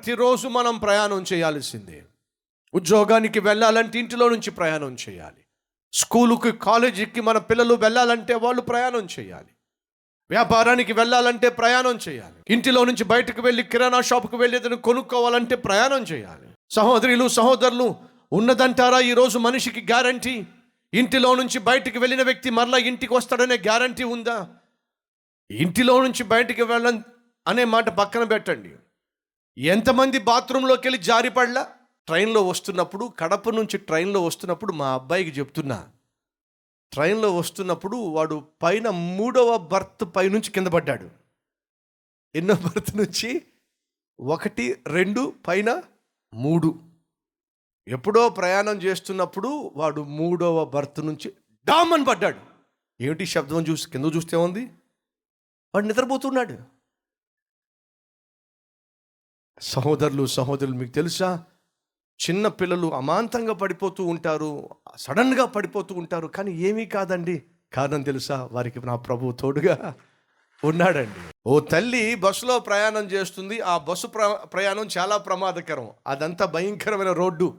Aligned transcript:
ప్రతిరోజు 0.00 0.48
మనం 0.48 0.78
ప్రయాణం 0.78 1.24
చేయాల్సిందే. 1.32 2.02
ఉద్యోగానికి 2.74 3.40
వెళ్ళాలంటే 3.40 3.98
ఇంటిలో 3.98 4.28
నుంచి 4.28 4.50
ప్రయాణం 4.50 4.96
చేయాలి. 5.08 5.44
స్కూలుకి 5.92 6.52
కాలేజీకి 6.52 7.20
మన 7.20 7.38
పిల్లలు 7.38 7.74
వెళ్ళాలంటే 7.74 8.34
వాళ్ళు 8.34 8.62
ప్రయాణం 8.62 9.08
చేయాలి. 9.18 9.46
వ్యాపారానికి 10.30 10.92
వెళ్ళాలంటే 10.92 11.48
ప్రయాణం 11.48 11.98
చేయాలి. 12.08 12.52
ఇంటిలో 12.52 12.84
నుంచి 12.84 13.04
బయటకు 13.04 13.42
వెళ్ళి 13.42 13.62
కిరాణా 13.62 14.00
షాప్కి 14.00 14.36
వెళ్ళి 14.36 14.58
ఏదైనా 14.58 14.76
కొనుక్కోవాలంటే 14.76 15.56
ప్రయాణం 15.56 16.02
చేయాలి. 16.02 16.48
సహోదరులు 16.70 17.28
సహోదరులు 17.28 17.94
ఉన్నదంటారా 18.32 19.00
ఈరోజు 19.00 19.38
మనిషికి 19.38 19.80
గ్యారంటీ? 19.80 20.46
ఇంటిలో 20.94 21.34
నుంచి 21.34 21.58
బయటికి 21.58 21.98
వెళ్ళిన 21.98 22.22
వ్యక్తి 22.22 22.50
మరలా 22.50 22.78
ఇంటికి 22.78 23.14
వస్తాడనే 23.14 23.54
గ్యారంటీ 23.54 24.04
ఉందా? 24.04 24.48
ఇంటిలో 25.50 26.02
నుంచి 26.02 26.22
బయటికి 26.22 26.62
వెళ్ళ 26.62 27.00
అనే 27.48 27.64
మాట 27.64 27.88
పక్కన 27.88 28.24
పెట్టండి. 28.24 28.70
ఎంతమంది 29.58 30.18
బాత్రూంలోకి 30.18 30.88
వెళ్ళి 30.88 31.02
జారిపడలా? 31.02 31.74
ట్రైన్లో 32.06 32.48
వస్తున్నప్పుడు 32.48 33.12
కడప 33.18 33.50
నుంచి 33.50 33.78
ట్రైన్లో 33.78 34.24
వస్తున్నప్పుడు 34.24 34.72
మా 34.72 34.94
అబ్బాయికి 34.94 35.30
చెప్తున్నా. 35.30 35.92
ట్రైన్లో 36.92 37.36
వస్తున్నప్పుడు 37.36 37.96
వాడు 37.96 38.44
పైన 38.62 38.90
మూడవ 38.90 39.56
బర్త్ 39.56 40.16
పైనుంచి 40.16 40.50
కింద 40.50 40.66
పడ్డాడు. 40.66 41.10
ఎన్నో 42.34 42.54
బర్త్ 42.54 42.96
నుంచి 42.96 43.46
ఒకటి 44.20 44.82
రెండు 44.86 45.34
పైన 45.46 45.82
మూడు. 46.34 46.78
ఎప్పుడో 47.88 48.28
ప్రయాణం 48.28 48.76
చేస్తున్నప్పుడు 48.76 49.70
వాడు 49.76 50.00
మూడవ 50.00 50.64
బర్త్ 50.64 51.00
నుంచి 51.00 51.32
డామ్ 51.64 51.92
అని 51.92 52.04
పడ్డాడు. 52.04 52.40
ఏమిటి 53.00 53.26
శబ్దం 53.26 53.60
చూసి 53.62 53.90
కింద 53.90 54.04
చూస్తే 54.16 54.36
ఉంది 54.36 54.66
వాడు 55.74 55.86
నిద్రపోతున్నాడు 55.86 56.79
సహోదరులు 59.62 60.26
సహోదరులు 60.26 60.76
మీకు 60.76 60.90
తెలుసా? 60.90 61.44
చిన్న 62.20 62.48
పిల్లలు 62.48 62.94
అమాంతంగా 62.94 63.52
పడిపోతూ 63.52 64.04
ఉంటారు 64.04 64.68
సడన్గా 64.96 65.44
పడిపోతూ 65.44 65.94
ఉంటారు 65.94 66.26
కానీ 66.26 66.52
ఏమీ 66.52 66.86
కాదండి. 66.86 67.42
కారణం 67.72 68.02
తెలుసా? 68.02 68.48
వారికి 68.52 68.86
నా 68.86 68.96
ప్రభు 68.96 69.32
తోడుగా 69.32 69.94
ఉన్నాడండి. 70.64 71.34
ఓ 71.46 71.60
తల్లి 71.60 72.14
బస్సులో 72.14 72.58
ప్రయాణం 72.58 73.04
చేస్తుంది. 73.04 73.60
ఆ 73.60 73.78
బస్సు 73.78 74.06
ప్ర 74.06 74.38
ప్రయాణం 74.44 74.88
చాలా 74.98 75.16
ప్రమాదకరం. 75.16 75.90
అదంతా 76.06 76.44
భయంకరమైన 76.44 77.12
రోడ్డు. 77.12 77.54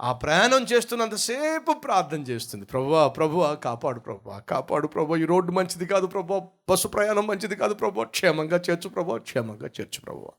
ఆ 0.00 0.12
ప్రయాణం 0.12 0.62
చేస్తున్నంతసేపు 0.62 1.72
ప్రార్థన 1.72 2.20
చేస్తుంది. 2.22 2.64
ప్రభువా 2.64 3.08
ప్రభువా 3.08 3.54
కాపాడు 3.54 4.00
ప్రభువా 4.00 4.38
కాపాడు 4.38 4.86
ప్రభు 4.86 5.16
ఈ 5.16 5.24
రోడ్డు 5.24 5.52
మంచిది 5.52 5.86
కాదు 5.86 6.06
ప్రభు 6.06 6.40
బస్సు 6.70 6.88
ప్రయాణం 6.88 7.26
మంచిది 7.26 7.56
కాదు 7.56 7.74
ప్రభు 7.74 8.04
క్షేమంగా 8.04 8.56
చేర్చు 8.56 8.88
ప్రభు 8.88 9.18
క్షేమంగా 9.18 9.66
చేర్చు 9.66 10.00
ప్రభువా. 10.00 10.30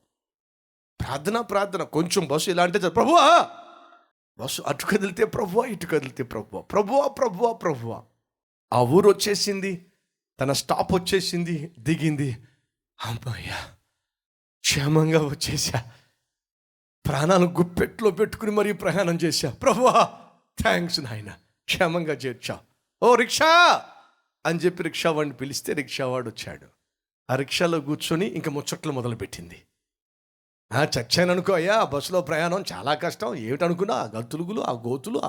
ప్రార్థన 1.06 1.40
ప్రార్థన. 1.40 1.82
కొంచెం 1.82 2.26
బస్సు 2.26 2.50
ఇలా 2.50 2.62
అంటే 2.62 2.88
ప్రభువా! 2.88 3.50
బస్సు 4.38 4.62
అటు 4.62 4.86
కదిలితే 4.86 5.24
ప్రభువా 5.24 5.66
ఇటు 5.66 5.86
కదిలితే 5.86 6.22
ప్రభువా. 6.22 6.62
ప్రభువా 6.62 7.08
ప్రభువా 7.08 7.52
ప్రభువా. 7.52 8.02
ఆ 8.72 8.80
ఊరు 8.80 9.08
వచ్చేసింది. 9.08 9.86
తన 10.40 10.52
స్టాప్ 10.52 10.94
వచ్చేసింది. 10.94 11.74
దిగింది. 11.78 12.36
అమ్మయ్యా! 13.04 13.56
క్షేమంగా 14.60 15.26
వచ్చేసా. 15.26 15.84
ప్రాణాలు 17.06 17.46
గుప్పెట్లో 17.46 18.10
పెట్టుకుని 18.10 18.50
మరీ 18.50 18.72
ప్రయాణం 18.72 19.14
చేశా 19.14 19.50
ప్రభువా! 19.50 20.18
థ్యాంక్స్ 20.62 21.00
నాయన. 21.00 21.30
క్షేమంగా 21.64 22.12
చేర్చా. 22.12 22.60
ఓ 23.02 23.14
రిక్షా! 23.14 23.84
అని 24.46 24.58
చెప్పి 24.58 24.82
రిక్షా 24.82 25.10
వాడిని 25.10 25.34
పిలిస్తే 25.34 25.72
రిక్షావాడు 25.72 26.28
వచ్చాడు. 26.28 26.66
ఆ 27.30 27.36
రిక్షాలో 27.36 27.80
కూర్చొని 27.80 28.26
ఇంకా 28.26 28.50
ముచ్చట్లు 28.50 28.92
మొదలుపెట్టింది. 28.92 29.62
చచ్చాను 30.74 31.32
అనుకో 31.32 31.52
అయ్యా 31.52 31.74
ఆ 31.74 31.84
బస్సులో 31.84 32.20
ప్రయాణం 32.20 32.64
చాలా 32.72 32.94
కష్టం. 32.94 33.34
ఏమిటనుకున్నా 33.34 33.94
ఆ 33.94 34.10
గతులుగులు 34.18 34.60
ఆ 34.60 34.72
గోతులు 34.72 35.20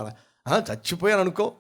చచ్చిపోయాను 0.72 1.22
అనుకో 1.22 1.54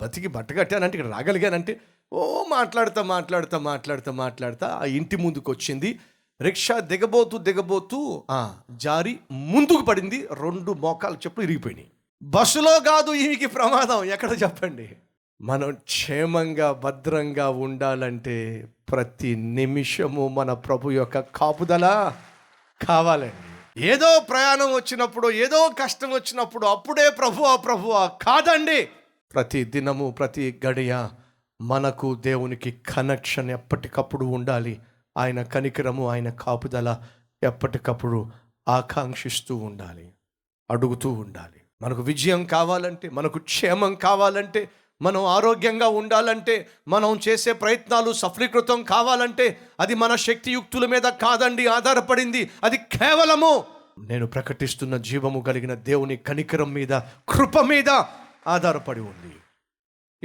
బతికి 0.00 0.26
బట్ట 0.26 0.52
కట్టానంటే 0.52 0.98
ఇక్కడ 0.98 1.12
రాగలిగానంటే 1.12 1.80
ఓ 2.12 2.44
మాట్లాడతా 2.48 3.02
మాట్లాడతా 3.02 3.58
మాట్లాడతా 3.58 4.12
మాట్లాడతా 4.12 4.78
ఆ 4.82 4.84
ఇంటి 4.84 5.16
ముందుకు 5.16 5.50
వచ్చింది 5.50 5.98
రిక్షా 6.40 6.80
దిగబోతూ 6.80 7.38
దిగబోతూ 7.38 8.24
ఆ, 8.30 8.54
జారి 8.70 9.18
ముందుకు 9.32 9.82
పడింది. 9.82 10.28
రెండు 10.32 10.72
మోకాలు 10.72 11.14
చెప్పులు 11.14 11.44
ఇరిగిపోయినాయి. 11.44 11.90
బస్సులో 12.22 12.80
కాదు 12.80 13.14
ఈమెకి 13.14 13.46
ప్రమాదం. 13.46 14.04
ఎక్కడ 14.04 14.42
చెప్పండి? 14.42 14.96
మనం 15.40 15.74
క్షేమంగా 15.74 16.72
భద్రంగా 16.72 17.48
ఉండాలంటే 17.48 18.68
ప్రతి 18.92 19.36
నిమిషము 19.36 20.28
మన 20.28 20.52
ప్రభు 20.52 20.90
యొక్క 20.90 21.20
కాపుదల. 21.20 21.86
కావాలండి. 22.86 23.34
ఏదో 23.86 24.20
ప్రయాణం 24.30 24.74
వచ్చినప్పుడు 24.74 25.30
ఏదో 25.30 25.74
కష్టం 25.82 26.10
వచ్చినప్పుడు 26.10 26.66
అప్పుడే 26.66 27.10
ప్రభువా 27.10 27.56
ప్రభువా 27.56 28.06
కాదండి. 28.06 28.88
ప్రతి 29.34 29.64
దినము 29.64 30.10
ప్రతి 30.10 30.60
గడియ 30.66 31.08
మనకు 31.60 32.14
దేవునికి 32.14 32.72
కనెక్షన్ 32.72 33.50
ఎప్పటికప్పుడు 33.50 34.24
ఉండాలి. 34.24 34.80
ఆయన 35.16 35.42
కనికరము 35.42 36.10
ఆయన 36.10 36.30
కాపుదల 36.30 36.98
ఎప్పటికప్పుడు 37.42 38.30
ఆకాంక్షిస్తూ 38.68 39.56
ఉండాలి. 39.56 40.12
అడుగుతూ 40.70 41.12
ఉండాలి. 41.12 41.60
మనకు 41.82 42.02
విజయం 42.02 42.44
కావాలంటే 42.44 43.08
మనకు 43.08 43.38
క్షేమం 43.38 43.94
కావాలంటే 43.94 44.70
మనం 45.02 45.24
ఆరోగ్యంగా 45.24 45.88
ఉండాలంటే 45.88 46.68
మనం 46.88 47.20
చేసే 47.28 47.52
ప్రయత్నాలు 47.52 48.12
సఫలీకృతం 48.12 48.82
కావాలంటే 48.82 49.58
అది 49.80 49.94
మన 49.94 50.14
శక్తియుక్తుల 50.14 50.86
మీద 50.86 51.02
కాదండి 51.02 51.66
ఆధారపడింది. 51.66 52.50
అది 52.64 52.76
కేవలము 52.76 53.64
నేను 53.98 54.26
ప్రకటిస్తున్న 54.26 54.96
జీవము 54.96 55.40
కలిగిన 55.40 55.74
దేవుని 55.74 56.16
కనికరం 56.16 56.72
మీద 56.72 56.88
కృప 57.28 57.58
మీద 57.58 57.88
ఆధారపడి 58.46 59.00
ఉంది. 59.00 59.36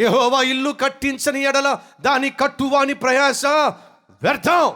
యహోవా 0.03 0.41
ఇల్లు 0.41 0.71
కట్టించని 0.71 1.43
ఎడల 1.43 1.79
దాని 2.01 2.29
కట్టువాని 2.29 2.93
ప్రయాస 2.93 3.45
వ్యర్థం. 3.45 4.73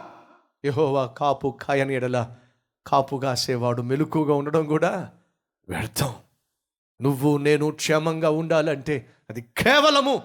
యహోవా 0.64 1.06
కాపు 1.06 1.58
కాయని 1.62 1.94
ఎడల 1.94 2.30
కాపు 2.86 3.16
కాసేవాడు 3.16 3.82
మెలకుగా 3.82 4.34
ఉండడం 4.34 4.66
కూడా 4.66 5.10
వ్యర్థం. 5.68 6.14
నువ్వు 7.02 7.38
నేను 7.38 7.70
క్షేమంగా 7.70 8.30
ఉండాలంటే 8.30 9.06
అది 9.30 9.42
కేవలము 9.42 10.22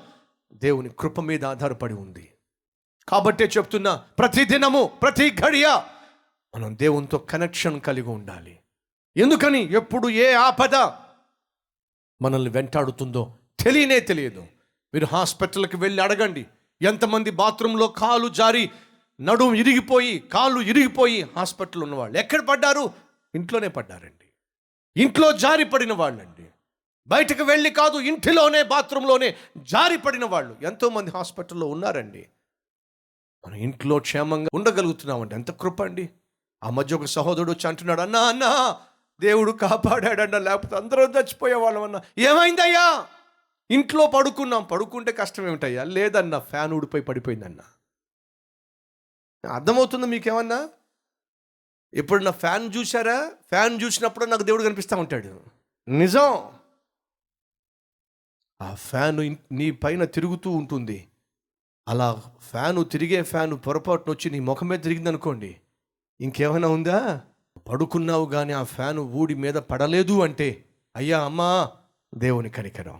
దేవుని 0.54 0.90
కృప 1.00 1.20
మీద 1.20 1.46
ఆధారపడి 1.46 1.94
ఉంది. 1.94 2.34
కాబట్టే 3.10 3.46
చెప్తున్నా 3.46 3.96
ప్రతి 3.96 4.46
దినము 4.46 4.86
ప్రతి 5.02 5.30
ఘడియ 5.30 5.82
మనం 6.56 6.78
దేవునితో 6.78 7.18
కనెక్షన్ 7.18 7.82
కలిగి 7.82 8.10
ఉండాలి. 8.10 8.60
ఎందుకని? 9.18 9.74
ఎప్పుడు 9.74 10.10
ఏ 10.10 10.34
ఆపద 10.34 10.76
మనల్ని 12.22 12.50
వెంటాడుతుందో 12.50 13.38
తెలియనే 13.60 14.00
తెలియదు. 14.00 14.48
మీరు 14.94 15.06
హాస్పిటల్కి 15.06 15.78
వెళ్ళి 15.78 16.04
అడగండి. 16.04 16.46
ఎంతమంది 16.82 17.32
బాత్రూంలో 17.32 17.88
కాలు 17.88 18.28
జారి 18.28 18.72
నడుము 19.22 19.54
ఇరిగిపోయి 19.54 20.20
కాళ్ళు 20.20 20.62
ఇరిగిపోయి 20.62 21.22
హాస్పిటల్ 21.22 21.84
ఉన్నవాళ్ళు 21.84 22.18
ఎక్కడ 22.18 22.42
పడ్డారు? 22.42 22.94
ఇంట్లోనే 23.36 23.68
పడ్డారండి. 23.68 24.26
ఇంట్లో 25.02 25.32
జారి 25.32 25.64
పడిన 25.64 25.94
వాళ్ళండి. 25.94 26.39
బయటకు 27.10 27.44
వెళ్ళి 27.44 27.70
కాదు 27.70 28.00
ఇంటిలోనే 28.00 28.64
బాత్రూంలోనే 28.64 29.36
జారి 29.58 29.98
పడిన 29.98 30.26
వాళ్ళు. 30.26 30.58
ఎంతోమంది 30.62 31.12
హాస్పిటల్లో 31.12 31.68
ఉన్నారండి. 31.68 32.30
మన 33.48 33.54
ఇంట్లో 33.54 34.00
క్షేమంగా 34.00 34.50
ఉండగలుగుతున్నామండి. 34.54 35.36
ఎంత 35.36 35.52
కృప 35.52 35.84
అండి. 35.84 36.10
ఆ 36.64 36.70
మధ్య 36.70 36.96
ఒక 36.96 37.06
సహోదరుడు 37.06 37.52
వచ్చి 37.52 37.68
అంటున్నాడు 37.68 38.02
అన్నా 38.02 38.22
అన్నా 38.22 38.82
దేవుడు 39.20 39.52
కాపాడాడన్న 39.52 40.38
లేకపోతే 40.38 40.76
అందరూ 40.76 41.04
చచ్చిపోయేవాళ్ళం 41.04 41.84
అన్నా. 41.84 42.02
ఏమైందయ్యా? 42.18 43.08
ఇంట్లో 43.72 44.08
పడుకున్నాం. 44.08 44.64
పడుకుంటే 44.64 45.12
కష్టం 45.12 45.48
ఏమిటయ్యా? 45.48 45.84
లేదన్నా 45.84 46.40
ఫ్యాన్ 46.40 46.74
ఊడిపోయి 46.74 47.04
పడిపోయిందన్నా. 47.04 47.64
అర్థమవుతుంది 49.54 50.08
మీకేమన్నా? 50.08 50.70
ఇప్పుడు 51.94 52.24
నా 52.24 52.32
ఫ్యాన్ 52.32 52.72
చూసారా 52.78 53.30
ఫ్యాన్ 53.30 53.82
చూసినప్పుడు 53.82 54.26
నాకు 54.26 54.44
దేవుడు 54.44 54.64
కనిపిస్తూ 54.64 54.98
ఉంటాడు. 54.98 55.44
నిజం. 55.88 56.59
ఆ 58.62 58.74
ఫ్యాన్ 58.74 59.36
నీ 59.52 59.72
పైన 59.72 60.04
తిరుగుతూ 60.06 60.52
ఉంటుంది. 60.52 61.08
అలా 61.88 62.22
ఫ్యాను 62.52 62.84
తిరిగే 62.84 63.24
ఫ్యాను 63.24 63.56
పొరపాటున 63.56 64.12
వచ్చి 64.12 64.32
నీ 64.32 64.40
ముఖం 64.40 64.68
మీద 64.68 64.80
తిరిగింది 64.80 65.10
అనుకోండి 65.10 65.56
ఇంకేమైనా 66.20 66.68
ఉందా? 66.68 67.22
పడుకున్నావు 67.70 68.26
కానీ 68.26 68.54
ఆ 68.54 68.64
ఫ్యాను 68.64 69.02
ఊడి 69.02 69.36
మీద 69.36 69.54
పడలేదు 69.54 70.22
అంటే 70.22 70.66
అయ్యా 70.96 71.24
అమ్మా 71.24 71.72
దేవుని 72.16 72.50
కనికరం. 72.50 73.00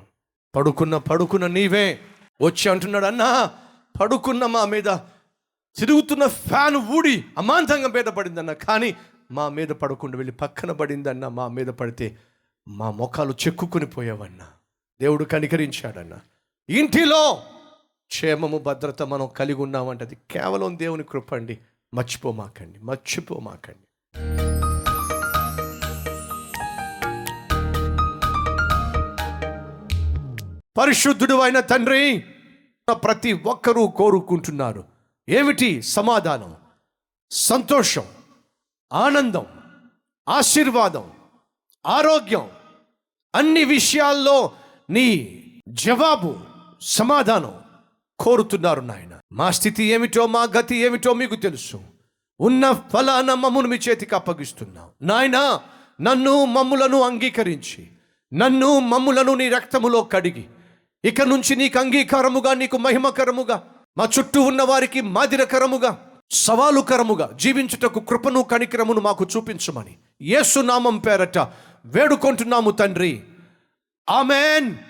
పడుకున్న 0.56 0.98
పడుకున్న 0.98 1.48
నీవే 1.48 2.00
వచ్చి 2.42 2.70
అంటున్నాడు 2.70 3.06
అన్నా 3.06 3.52
పడుకున్న 4.02 4.46
మా 4.46 4.66
మీద 4.66 4.90
తిరుగుతున్న 5.76 6.28
ఫ్యాన్ 6.28 6.76
ఊడి 6.76 7.26
అమాంతంగా 7.38 7.88
మీద 7.88 8.06
పడిందన్న 8.06 8.54
కానీ 8.54 8.96
మా 9.32 9.50
మీద 9.50 9.68
పడకుండా 9.68 10.18
వెళ్ళి 10.18 10.34
పక్కన 10.34 10.72
పడిందన్న 10.72 11.28
మా 11.28 11.48
మీద 11.48 11.68
పడితే 11.68 12.18
మా 12.68 12.92
ముఖాలు 12.92 13.34
చెక్కుకొని 13.34 13.86
పోయావన్న. 13.86 14.42
దేవుడు 15.02 15.24
కనికరించాడన్న. 15.24 16.18
ఇంటిలో 16.70 17.44
క్షేమము 18.08 18.58
భద్రత 18.58 19.04
మనం 19.04 19.28
కలిగి 19.28 19.62
ఉన్నామంటే 19.62 20.06
అది 20.06 20.18
కేవలం 20.32 20.80
దేవుని 20.80 21.04
కృప 21.04 21.34
అండి 21.34 21.60
మర్చిపోమాకండి. 21.94 22.80
మర్చిపోమాకండి. 22.80 23.86
పరిశుద్ధుడు 30.78 31.34
అయిన 31.34 31.60
తండ్రి 31.60 32.26
ప్రతి 32.92 33.34
ఒక్కరూ 33.34 33.88
కోరుకుంటున్నారు. 33.88 34.84
ఏమిటి 35.30 35.82
సమాధానం? 35.82 36.56
సంతోషం 37.32 38.06
ఆనందం 38.94 39.46
ఆశీర్వాదం 40.30 41.12
ఆరోగ్యం. 41.88 42.50
అన్ని 43.36 43.64
విషయాల్లో 43.64 44.52
నీ 44.90 45.42
జవాబు 45.70 46.36
సమాధానం 46.82 47.54
కోరుతున్నారు 48.20 48.82
నాయన. 48.82 49.20
మా 49.32 49.52
స్థితి 49.52 49.84
ఏమిటో 49.84 50.28
మా 50.28 50.48
గతి 50.58 50.78
ఏమిటో 50.78 51.14
మీకు 51.14 51.36
తెలుసు. 51.36 51.80
ఉన్న 52.40 52.72
ఫలాన 52.72 53.34
మమ్మును 53.34 53.68
మీ 53.68 53.76
చేతికి 53.76 54.16
అప్పగిస్తున్నాం. 54.16 54.86
నాయన 55.02 55.60
నన్ను 56.02 56.46
మమ్ములను 56.46 57.02
అంగీకరించి 57.02 57.88
నన్ను 58.34 58.80
మమ్ములను 58.80 59.36
నీ 59.36 59.50
రక్తములో 59.50 60.02
కడిగి 60.02 60.46
ఇక 61.06 61.22
నుంచి 61.22 61.56
నీకు 61.56 61.80
అంగీకారముగా 61.80 62.54
నీకు 62.54 62.78
మహిమకరముగా 62.78 63.64
మా 63.98 64.10
చుట్టూ 64.20 64.42
ఉన్న 64.42 64.62
వారికి 64.62 65.02
మాదిరకరముగా 65.02 66.06
సవాలుకరముగా 66.32 67.30
జీవించుటకు 67.36 68.00
కృపను 68.00 68.44
కణికరమును 68.44 69.02
మాకు 69.02 69.28
చూపించమని 69.38 69.98
యేసు 70.22 70.60
పేరట 70.98 71.38
వేడుకుంటున్నాము 71.86 72.72
తండ్రి. 72.72 73.24
Amen. 74.10 74.89